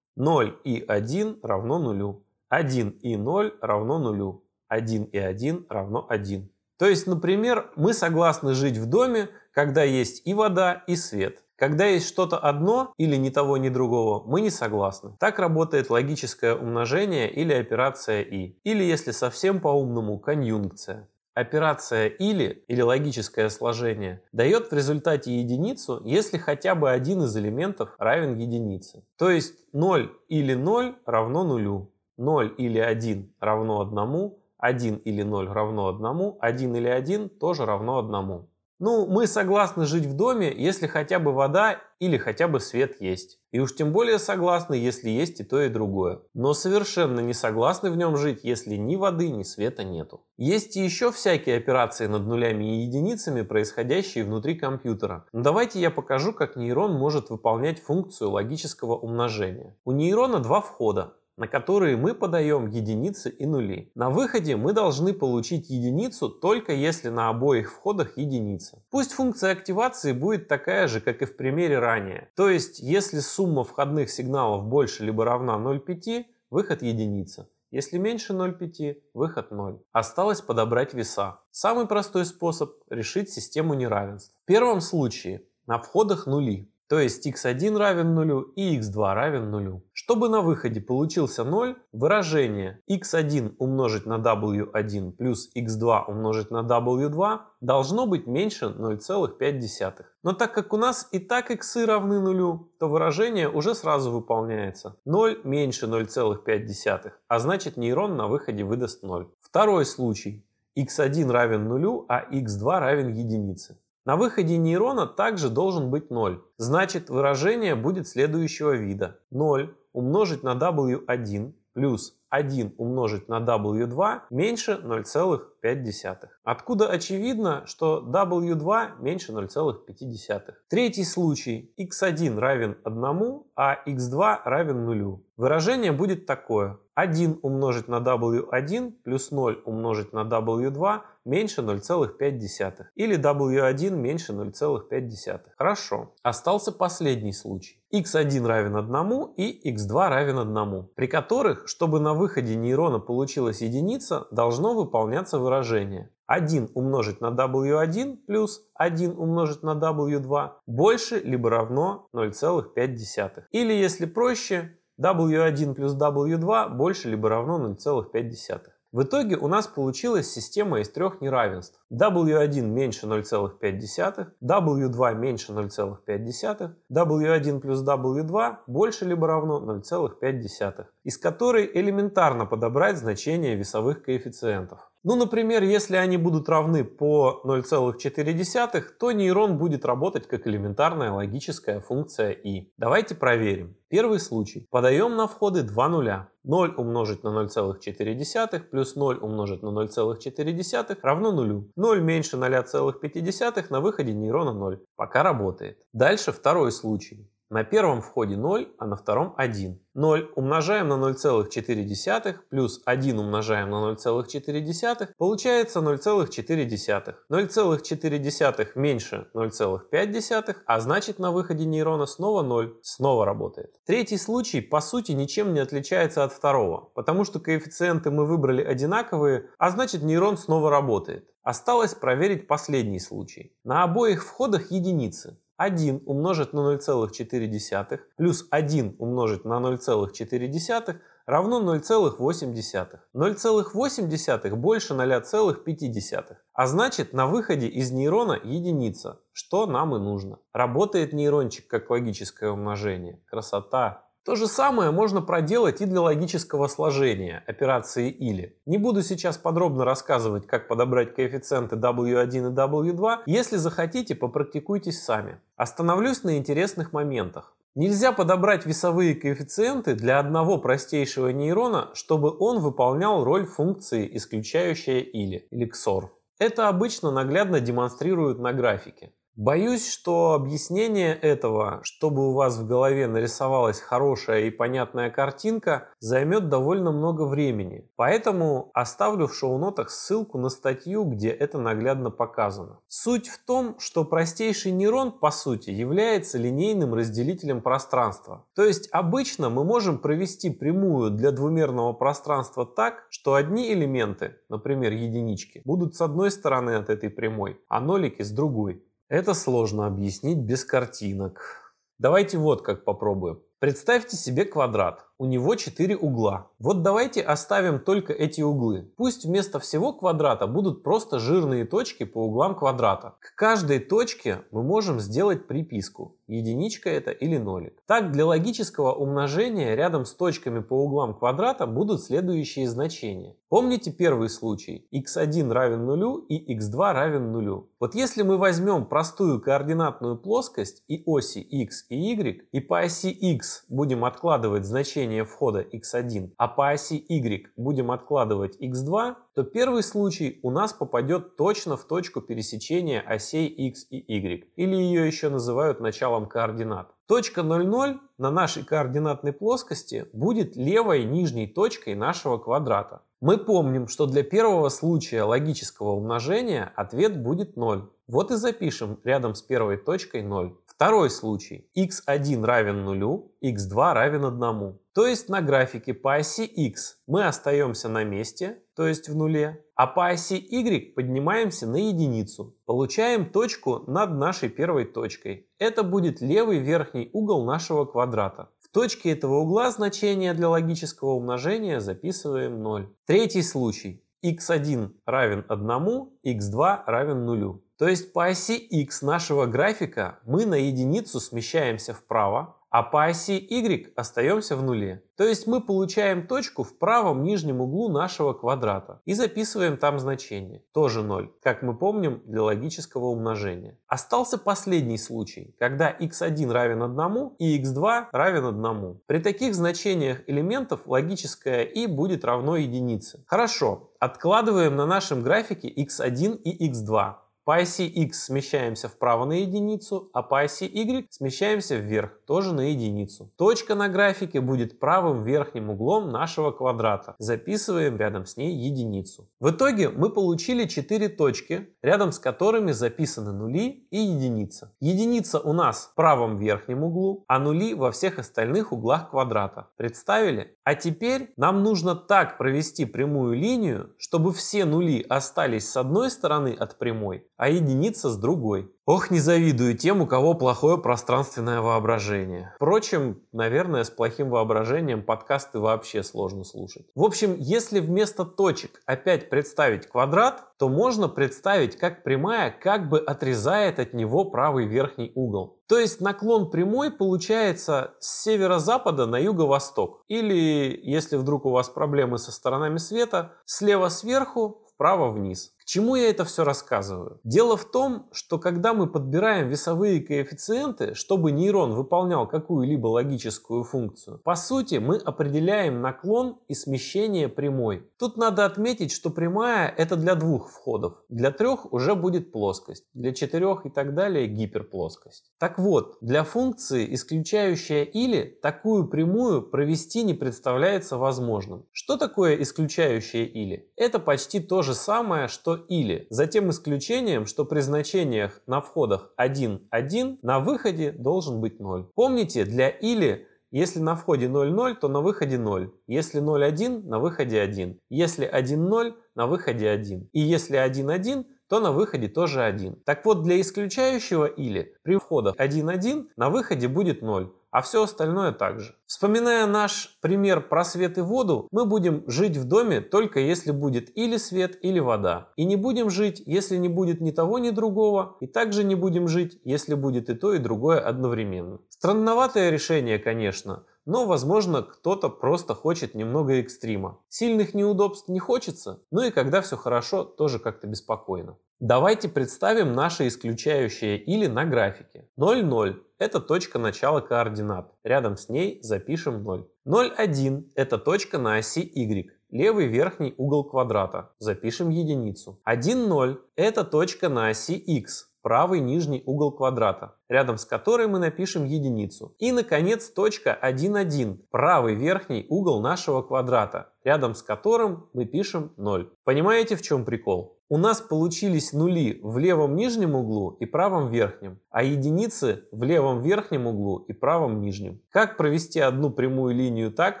[0.16, 2.24] 0 и 1 равно нулю.
[2.48, 4.44] 1 и 0 равно нулю.
[4.68, 6.50] 1 и 1 равно 1.
[6.78, 11.42] То есть, например, мы согласны жить в доме, когда есть и вода, и свет.
[11.56, 15.16] Когда есть что-то одно или ни того, ни другого, мы не согласны.
[15.18, 18.56] Так работает логическое умножение или операция «и».
[18.62, 21.08] Или, если совсем по-умному, конъюнкция.
[21.34, 27.96] Операция «или» или логическое сложение дает в результате единицу, если хотя бы один из элементов
[27.98, 29.02] равен единице.
[29.16, 35.48] То есть 0 или 0 равно нулю, 0 или 1 равно 1, 1 или 0
[35.48, 38.46] равно 1, 1 или 1 тоже равно 1.
[38.80, 43.40] Ну, мы согласны жить в доме, если хотя бы вода или хотя бы свет есть.
[43.50, 46.20] И уж тем более согласны, если есть и то, и другое.
[46.32, 50.22] Но совершенно не согласны в нем жить, если ни воды, ни света нету.
[50.36, 55.26] Есть и еще всякие операции над нулями и единицами, происходящие внутри компьютера.
[55.32, 59.76] Но давайте я покажу, как нейрон может выполнять функцию логического умножения.
[59.84, 63.90] У нейрона два входа на которые мы подаем единицы и нули.
[63.94, 68.82] На выходе мы должны получить единицу только если на обоих входах единица.
[68.90, 72.30] Пусть функция активации будет такая же, как и в примере ранее.
[72.34, 77.48] То есть, если сумма входных сигналов больше либо равна 0,5, выход единица.
[77.70, 79.80] Если меньше 0,5, выход 0.
[79.92, 81.40] Осталось подобрать веса.
[81.50, 84.34] Самый простой способ решить систему неравенств.
[84.42, 86.72] В первом случае на входах нули.
[86.88, 89.84] То есть x1 равен нулю и x2 равен нулю.
[89.92, 97.40] Чтобы на выходе получился 0, выражение x1 умножить на w1 плюс x2 умножить на w2
[97.60, 100.04] должно быть меньше 0,5.
[100.22, 104.96] Но так как у нас и так x равны нулю, то выражение уже сразу выполняется.
[105.04, 109.28] 0 меньше 0,5, а значит нейрон на выходе выдаст 0.
[109.40, 110.46] Второй случай.
[110.78, 113.78] x1 равен нулю, а x2 равен единице.
[114.08, 116.42] На выходе нейрона также должен быть 0.
[116.56, 119.18] Значит, выражение будет следующего вида.
[119.30, 126.16] 0 умножить на w1 плюс 1 умножить на w2 меньше 0,5.
[126.42, 130.40] Откуда очевидно, что w2 меньше 0,5.
[130.68, 131.72] Третий случай.
[131.78, 135.20] x1 равен 1, а x2 равен 0.
[135.36, 136.78] Выражение будет такое.
[136.94, 142.86] 1 умножить на w1 плюс 0 умножить на w2 меньше 0,5.
[142.96, 145.40] Или w1 меньше 0,5.
[145.56, 146.12] Хорошо.
[146.24, 147.77] Остался последний случай.
[147.94, 154.26] X1 равен 1 и x2 равен 1, при которых, чтобы на выходе нейрона получилась единица,
[154.30, 162.08] должно выполняться выражение 1 умножить на w1 плюс 1 умножить на w2 больше либо равно
[162.14, 163.44] 0,5.
[163.50, 168.60] Или, если проще, w1 плюс w2 больше либо равно 0,5.
[168.90, 171.78] В итоге у нас получилась система из трех неравенств.
[171.92, 181.70] W1 меньше 0,5, W2 меньше 0,5, W1 плюс W2 больше либо равно 0,5, из которой
[181.74, 184.90] элементарно подобрать значение весовых коэффициентов.
[185.08, 191.80] Ну, например, если они будут равны по 0,4, то нейрон будет работать как элементарная логическая
[191.80, 192.70] функция i.
[192.76, 193.74] Давайте проверим.
[193.88, 194.66] Первый случай.
[194.68, 196.28] Подаем на входы два нуля.
[196.44, 201.72] 0 умножить на 0,4 плюс 0 умножить на 0,4 равно нулю.
[201.76, 204.78] 0 меньше 0,5 на выходе нейрона 0.
[204.94, 205.78] Пока работает.
[205.94, 207.30] Дальше второй случай.
[207.50, 209.80] На первом входе 0, а на втором 1.
[209.94, 217.14] 0 умножаем на 0,4 плюс 1 умножаем на 0,4 получается 0,4.
[217.30, 223.74] 0,4 меньше 0,5, а значит на выходе нейрона снова 0, снова работает.
[223.86, 229.48] Третий случай по сути ничем не отличается от второго, потому что коэффициенты мы выбрали одинаковые,
[229.56, 231.30] а значит нейрон снова работает.
[231.42, 233.56] Осталось проверить последний случай.
[233.64, 235.38] На обоих входах единицы.
[235.58, 243.00] 1 умножить на 0,4 плюс 1 умножить на 0,4 равно 0,8.
[243.14, 246.36] 0,8 больше 0,5.
[246.54, 250.38] А значит на выходе из нейрона единица, что нам и нужно.
[250.52, 253.20] Работает нейрончик как логическое умножение.
[253.26, 254.07] Красота!
[254.28, 258.58] То же самое можно проделать и для логического сложения операции или.
[258.66, 263.20] Не буду сейчас подробно рассказывать, как подобрать коэффициенты W1 и W2.
[263.24, 265.40] Если захотите, попрактикуйтесь сами.
[265.56, 267.56] Остановлюсь на интересных моментах.
[267.74, 275.48] Нельзя подобрать весовые коэффициенты для одного простейшего нейрона, чтобы он выполнял роль функции исключающая или,
[275.50, 276.10] или XOR.
[276.38, 279.10] Это обычно наглядно демонстрируют на графике.
[279.38, 286.48] Боюсь, что объяснение этого, чтобы у вас в голове нарисовалась хорошая и понятная картинка, займет
[286.48, 287.88] довольно много времени.
[287.94, 292.80] Поэтому оставлю в шоу-нотах ссылку на статью, где это наглядно показано.
[292.88, 298.44] Суть в том, что простейший нейрон, по сути, является линейным разделителем пространства.
[298.56, 304.90] То есть обычно мы можем провести прямую для двумерного пространства так, что одни элементы, например
[304.90, 308.82] единички, будут с одной стороны от этой прямой, а нолики с другой.
[309.08, 311.72] Это сложно объяснить без картинок.
[311.98, 313.42] Давайте вот как попробуем.
[313.58, 315.07] Представьте себе квадрат.
[315.20, 316.52] У него 4 угла.
[316.60, 318.88] Вот давайте оставим только эти углы.
[318.96, 323.16] Пусть вместо всего квадрата будут просто жирные точки по углам квадрата.
[323.18, 326.14] К каждой точке мы можем сделать приписку.
[326.28, 327.82] Единичка это или нолик.
[327.86, 333.34] Так для логического умножения рядом с точками по углам квадрата будут следующие значения.
[333.48, 334.86] Помните первый случай?
[334.92, 337.70] x1 равен нулю и x2 равен нулю.
[337.80, 343.08] Вот если мы возьмем простую координатную плоскость и оси x и y и по оси
[343.08, 349.82] x будем откладывать значение входа x1, а по оси y будем откладывать x2, то первый
[349.82, 355.28] случай у нас попадет точно в точку пересечения осей x и y, или ее еще
[355.28, 356.94] называют началом координат.
[357.06, 363.02] Точка 0,0 на нашей координатной плоскости будет левой нижней точкой нашего квадрата.
[363.20, 367.90] Мы помним, что для первого случая логического умножения ответ будет 0.
[368.08, 370.56] Вот и запишем рядом с первой точкой 0.
[370.64, 371.70] Второй случай.
[371.76, 374.78] x1 равен нулю, x2 равен 1.
[374.94, 379.62] То есть на графике по оси x мы остаемся на месте, то есть в нуле,
[379.74, 382.56] а по оси y поднимаемся на единицу.
[382.64, 385.46] Получаем точку над нашей первой точкой.
[385.58, 388.48] Это будет левый верхний угол нашего квадрата.
[388.58, 392.88] В точке этого угла значение для логического умножения записываем 0.
[393.04, 394.02] Третий случай.
[394.24, 397.60] x1 равен 1, x2 равен 0.
[397.78, 403.38] То есть по оси x нашего графика мы на единицу смещаемся вправо, а по оси
[403.48, 405.04] y остаемся в нуле.
[405.16, 410.62] То есть мы получаем точку в правом нижнем углу нашего квадрата и записываем там значение,
[410.72, 413.78] тоже 0, как мы помним для логического умножения.
[413.86, 419.00] Остался последний случай, когда x1 равен 1 и x2 равен 1.
[419.06, 423.24] При таких значениях элементов логическое и будет равно единице.
[423.26, 427.14] Хорошо, откладываем на нашем графике x1 и x2.
[427.48, 432.60] По оси x смещаемся вправо на единицу, а по оси y смещаемся вверх, тоже на
[432.60, 433.32] единицу.
[433.38, 437.14] Точка на графике будет правым верхним углом нашего квадрата.
[437.18, 439.30] Записываем рядом с ней единицу.
[439.40, 444.74] В итоге мы получили 4 точки, рядом с которыми записаны нули и единица.
[444.80, 449.68] Единица у нас в правом верхнем углу, а нули во всех остальных углах квадрата.
[449.76, 450.56] Представили?
[450.64, 456.56] А теперь нам нужно так провести прямую линию, чтобы все нули остались с одной стороны
[456.58, 458.74] от прямой, а единица с другой.
[458.88, 462.54] Ох, не завидую тем, у кого плохое пространственное воображение.
[462.56, 466.86] Впрочем, наверное, с плохим воображением подкасты вообще сложно слушать.
[466.94, 472.98] В общем, если вместо точек опять представить квадрат, то можно представить, как прямая как бы
[472.98, 475.60] отрезает от него правый верхний угол.
[475.68, 480.02] То есть наклон прямой получается с северо-запада на юго-восток.
[480.08, 485.52] Или, если вдруг у вас проблемы со сторонами света, слева сверху вправо вниз.
[485.70, 487.20] Чему я это все рассказываю?
[487.24, 494.18] Дело в том, что когда мы подбираем весовые коэффициенты, чтобы нейрон выполнял какую-либо логическую функцию,
[494.24, 497.86] по сути мы определяем наклон и смещение прямой.
[497.98, 500.94] Тут надо отметить, что прямая это для двух входов.
[501.10, 505.30] Для трех уже будет плоскость, для четырех и так далее гиперплоскость.
[505.38, 511.66] Так вот, для функции, исключающая или, такую прямую провести не представляется возможным.
[511.72, 513.70] Что такое исключающее или?
[513.76, 519.12] Это почти то же самое, что или, за тем исключением, что при значениях на входах
[519.16, 521.86] 1, 1 на выходе должен быть 0.
[521.94, 525.72] Помните, для или если на входе 0,0, то на выходе 0.
[525.86, 527.80] Если 0,1, на выходе 1.
[527.88, 530.10] Если 1,0, на выходе 1.
[530.12, 532.82] И если 1,1, то на выходе тоже 1.
[532.84, 538.32] Так вот, для исключающего или при входах 1,1 на выходе будет 0 а все остальное
[538.32, 538.74] также.
[538.86, 543.96] Вспоминая наш пример про свет и воду, мы будем жить в доме только если будет
[543.96, 545.28] или свет, или вода.
[545.36, 548.16] И не будем жить, если не будет ни того, ни другого.
[548.20, 551.60] И также не будем жить, если будет и то, и другое одновременно.
[551.68, 557.00] Странноватое решение, конечно, но, возможно, кто-то просто хочет немного экстрима.
[557.08, 561.38] Сильных неудобств не хочется, ну и когда все хорошо, тоже как-то беспокойно.
[561.58, 565.08] Давайте представим наше исключающее или на графике.
[565.16, 567.72] 0, 0– это точка начала координат.
[567.84, 569.48] Рядом с ней запишем 0.
[569.64, 572.10] 0, 1– это точка на оси y.
[572.30, 574.10] Левый верхний угол квадрата.
[574.18, 575.40] Запишем единицу.
[575.44, 580.98] 1, 0– это точка на оси x правый нижний угол квадрата, рядом с которой мы
[580.98, 582.14] напишем единицу.
[582.18, 588.52] И, наконец, точка 1, 1, правый верхний угол нашего квадрата, рядом с которым мы пишем
[588.56, 588.90] 0.
[589.04, 590.38] Понимаете, в чем прикол?
[590.50, 596.00] У нас получились нули в левом нижнем углу и правом верхнем, а единицы в левом
[596.00, 597.82] верхнем углу и правом нижнем.
[597.90, 600.00] Как провести одну прямую линию так,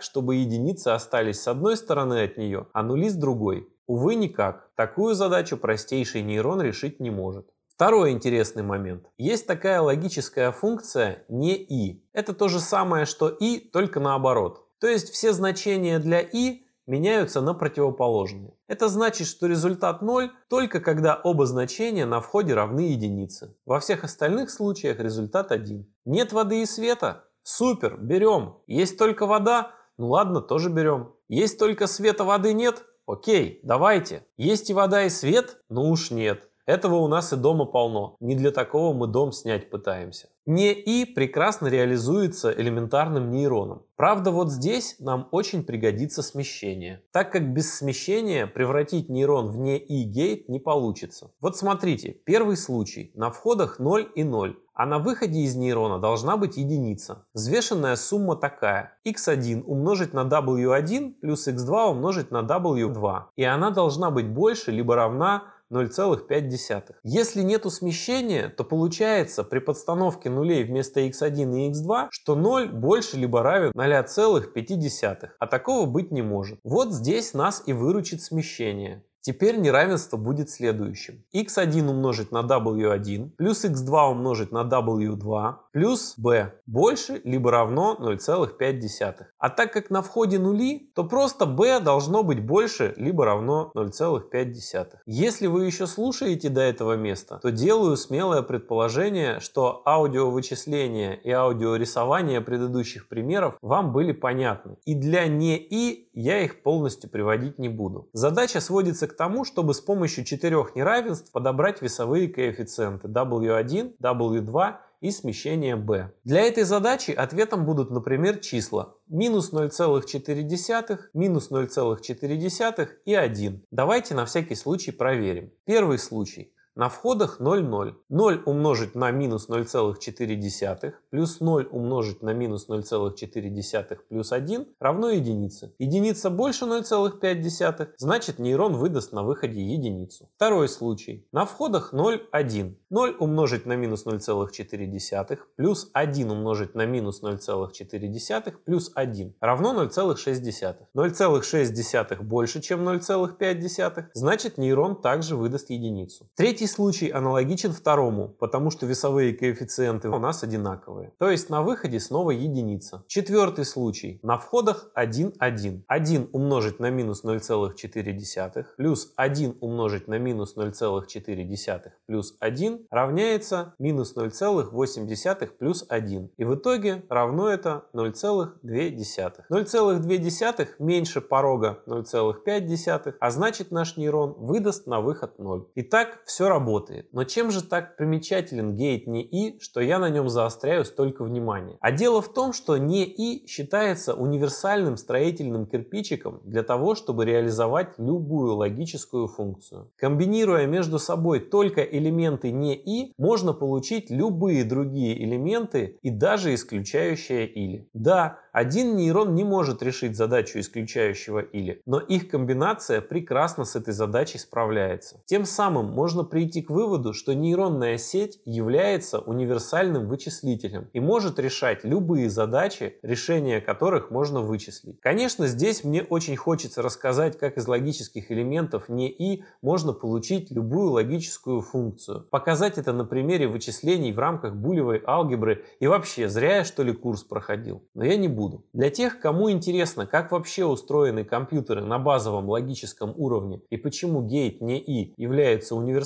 [0.00, 3.68] чтобы единицы остались с одной стороны от нее, а нули с другой?
[3.86, 4.70] Увы, никак.
[4.74, 7.46] Такую задачу простейший нейрон решить не может.
[7.78, 9.06] Второй интересный момент.
[9.18, 12.04] Есть такая логическая функция не и.
[12.12, 14.66] Это то же самое, что и, только наоборот.
[14.80, 18.52] То есть все значения для и меняются на противоположные.
[18.66, 23.54] Это значит, что результат 0 только когда оба значения на входе равны единице.
[23.64, 25.86] Во всех остальных случаях результат 1.
[26.04, 27.26] Нет воды и света?
[27.44, 28.56] Супер, берем.
[28.66, 29.70] Есть только вода?
[29.98, 31.12] Ну ладно, тоже берем.
[31.28, 32.82] Есть только света, воды нет?
[33.06, 34.26] Окей, давайте.
[34.36, 35.58] Есть и вода, и свет?
[35.68, 36.47] Ну уж нет.
[36.68, 38.18] Этого у нас и дома полно.
[38.20, 40.28] Не для такого мы дом снять пытаемся.
[40.44, 43.86] Не и прекрасно реализуется элементарным нейроном.
[43.96, 49.78] Правда, вот здесь нам очень пригодится смещение, так как без смещения превратить нейрон в не
[49.78, 51.30] и гейт не получится.
[51.40, 53.12] Вот смотрите, первый случай.
[53.14, 57.26] На входах 0 и 0 а на выходе из нейрона должна быть единица.
[57.34, 58.96] Взвешенная сумма такая.
[59.04, 63.22] x1 умножить на w1 плюс x2 умножить на w2.
[63.34, 65.42] И она должна быть больше либо равна
[65.72, 66.94] 0,5.
[67.02, 73.16] Если нету смещения, то получается при подстановке нулей вместо x1 и x2, что 0 больше
[73.16, 75.28] либо равен 0,5.
[75.38, 76.58] А такого быть не может.
[76.64, 79.04] Вот здесь нас и выручит смещение.
[79.20, 81.24] Теперь неравенство будет следующим.
[81.34, 89.14] x1 умножить на w1 плюс x2 умножить на w2 плюс b больше либо равно 0,5.
[89.38, 94.86] А так как на входе нули, то просто b должно быть больше либо равно 0,5.
[95.06, 102.40] Если вы еще слушаете до этого места, то делаю смелое предположение, что аудиовычисления и аудиорисование
[102.40, 104.78] предыдущих примеров вам были понятны.
[104.84, 108.08] И для не и я их полностью приводить не буду.
[108.12, 115.10] Задача сводится к тому, чтобы с помощью четырех неравенств подобрать весовые коэффициенты W1, W2 и
[115.10, 116.12] смещение b.
[116.24, 123.66] Для этой задачи ответом будут, например, числа минус 0,4, минус 0,4 и 1.
[123.70, 125.52] Давайте на всякий случай проверим.
[125.64, 126.52] Первый случай.
[126.78, 127.94] На входах 0, 0.
[128.08, 135.74] 0 умножить на минус 0,4 плюс 0 умножить на минус 0,4 плюс 1 равно единице.
[135.80, 140.28] Единица больше 0,5, значит нейрон выдаст на выходе единицу.
[140.36, 141.26] Второй случай.
[141.32, 142.78] На входах 0, 1.
[142.90, 150.76] 0 умножить на минус 0,4 плюс 1 умножить на минус 0,4 плюс 1 равно 0,6.
[150.94, 156.28] 0,6 больше, чем 0,5, значит нейрон также выдаст единицу.
[156.36, 161.12] Третий случай аналогичен второму, потому что весовые коэффициенты у нас одинаковые.
[161.18, 163.04] То есть на выходе снова единица.
[163.08, 164.20] Четвертый случай.
[164.22, 165.84] На входах 1, 1.
[165.86, 174.14] 1 умножить на минус 0,4 плюс 1 умножить на минус 0,4 плюс 1 равняется минус
[174.16, 176.30] 0,8 плюс 1.
[176.36, 179.32] И в итоге равно это 0,2.
[179.50, 185.66] 0,2 меньше порога 0,5, а значит наш нейрон выдаст на выход 0.
[185.74, 187.08] Итак, все работает.
[187.12, 191.76] Но чем же так примечателен гейт не и, что я на нем заостряю столько внимания?
[191.80, 197.94] А дело в том, что не и считается универсальным строительным кирпичиком для того, чтобы реализовать
[197.98, 199.90] любую логическую функцию.
[199.96, 207.46] Комбинируя между собой только элементы не и, можно получить любые другие элементы и даже исключающие
[207.46, 207.88] или.
[207.94, 213.94] Да, один нейрон не может решить задачу исключающего или, но их комбинация прекрасно с этой
[213.94, 215.22] задачей справляется.
[215.26, 221.84] Тем самым можно прийти к выводу, что нейронная сеть является универсальным вычислителем и может решать
[221.84, 224.98] любые задачи, решения которых можно вычислить.
[225.00, 230.92] Конечно, здесь мне очень хочется рассказать, как из логических элементов не и можно получить любую
[230.92, 232.26] логическую функцию.
[232.30, 236.94] Показать это на примере вычислений в рамках булевой алгебры и вообще зря я что ли
[236.94, 237.82] курс проходил.
[237.94, 238.64] Но я не буду.
[238.72, 244.62] Для тех, кому интересно, как вообще устроены компьютеры на базовом логическом уровне и почему гейт
[244.62, 245.98] не и является универсальным,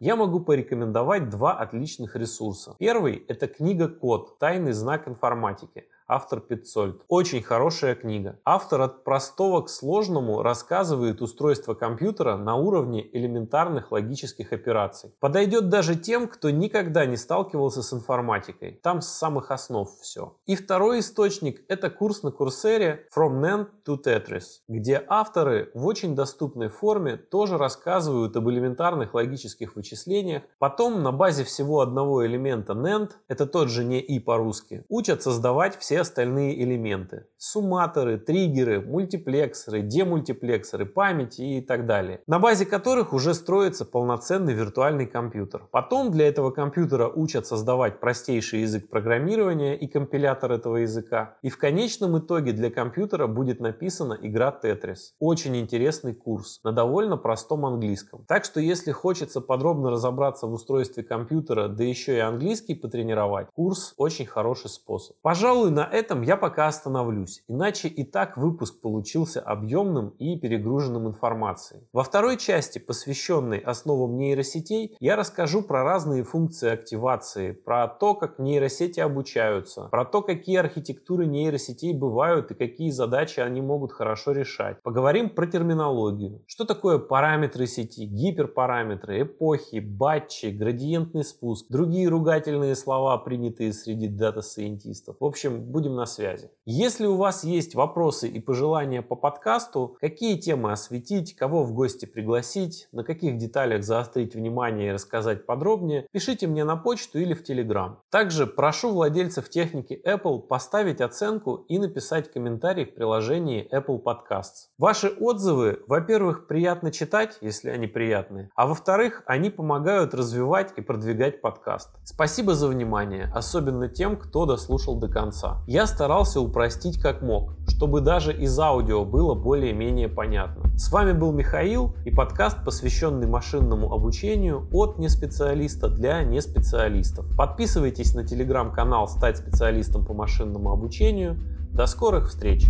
[0.00, 2.74] я могу порекомендовать два отличных ресурса.
[2.78, 4.38] Первый– это книга «Код.
[4.38, 7.02] Тайный знак информатики» автор Петцольд.
[7.08, 8.40] Очень хорошая книга.
[8.44, 15.12] Автор от простого к сложному рассказывает устройство компьютера на уровне элементарных логических операций.
[15.20, 18.80] Подойдет даже тем, кто никогда не сталкивался с информатикой.
[18.82, 20.36] Там с самых основ все.
[20.46, 26.14] И второй источник это курс на Курсере From NAND to Tetris, где авторы в очень
[26.14, 30.42] доступной форме тоже рассказывают об элементарных логических вычислениях.
[30.58, 35.76] Потом на базе всего одного элемента NAND, это тот же не и по-русски, учат создавать
[35.78, 37.26] все остальные элементы.
[37.36, 42.20] Сумматоры, триггеры, мультиплексоры, демультиплексоры, память и так далее.
[42.26, 45.68] На базе которых уже строится полноценный виртуальный компьютер.
[45.70, 51.36] Потом для этого компьютера учат создавать простейший язык программирования и компилятор этого языка.
[51.42, 55.14] И в конечном итоге для компьютера будет написана игра Tetris.
[55.18, 58.24] Очень интересный курс на довольно простом английском.
[58.26, 63.94] Так что если хочется подробно разобраться в устройстве компьютера, да еще и английский потренировать, курс
[63.96, 65.16] очень хороший способ.
[65.22, 71.82] Пожалуй, на этом я пока остановлюсь, иначе и так выпуск получился объемным и перегруженным информацией.
[71.92, 78.38] Во второй части, посвященной основам нейросетей, я расскажу про разные функции активации, про то, как
[78.38, 84.82] нейросети обучаются, про то, какие архитектуры нейросетей бывают и какие задачи они могут хорошо решать.
[84.82, 86.42] Поговорим про терминологию.
[86.46, 94.08] Что такое параметры сети, гиперпараметры, эпохи, batch и, градиентный спуск, другие ругательные слова, принятые среди
[94.08, 95.16] data scientist ов.
[95.20, 96.50] В общем, будем на связи.
[96.64, 102.04] Если у вас есть вопросы и пожелания по подкасту, какие темы осветить, кого в гости
[102.04, 107.48] пригласить, на каких деталях заострить внимание и рассказать подробнее, пишите мне на почту или в
[107.48, 107.94] Telegram.
[108.10, 114.66] Также прошу владельцев техники Apple поставить оценку и написать комментарий в приложении Apple Podcasts.
[114.78, 121.40] Ваши отзывы, во-первых, приятно читать, если они приятные, а во-вторых, они помогают развивать и продвигать
[121.40, 121.90] подкаст.
[122.04, 125.62] Спасибо за внимание, особенно тем, кто дослушал до конца.
[125.70, 130.74] Я старался упростить как мог, чтобы даже из аудио было более-менее понятно.
[130.78, 137.26] С вами был Михаил и подкаст, посвященный машинному обучению от неспециалиста для неспециалистов.
[137.36, 141.38] Подписывайтесь на телеграм-канал «Стать специалистом по машинному обучению».
[141.70, 142.64] До скорых встреч!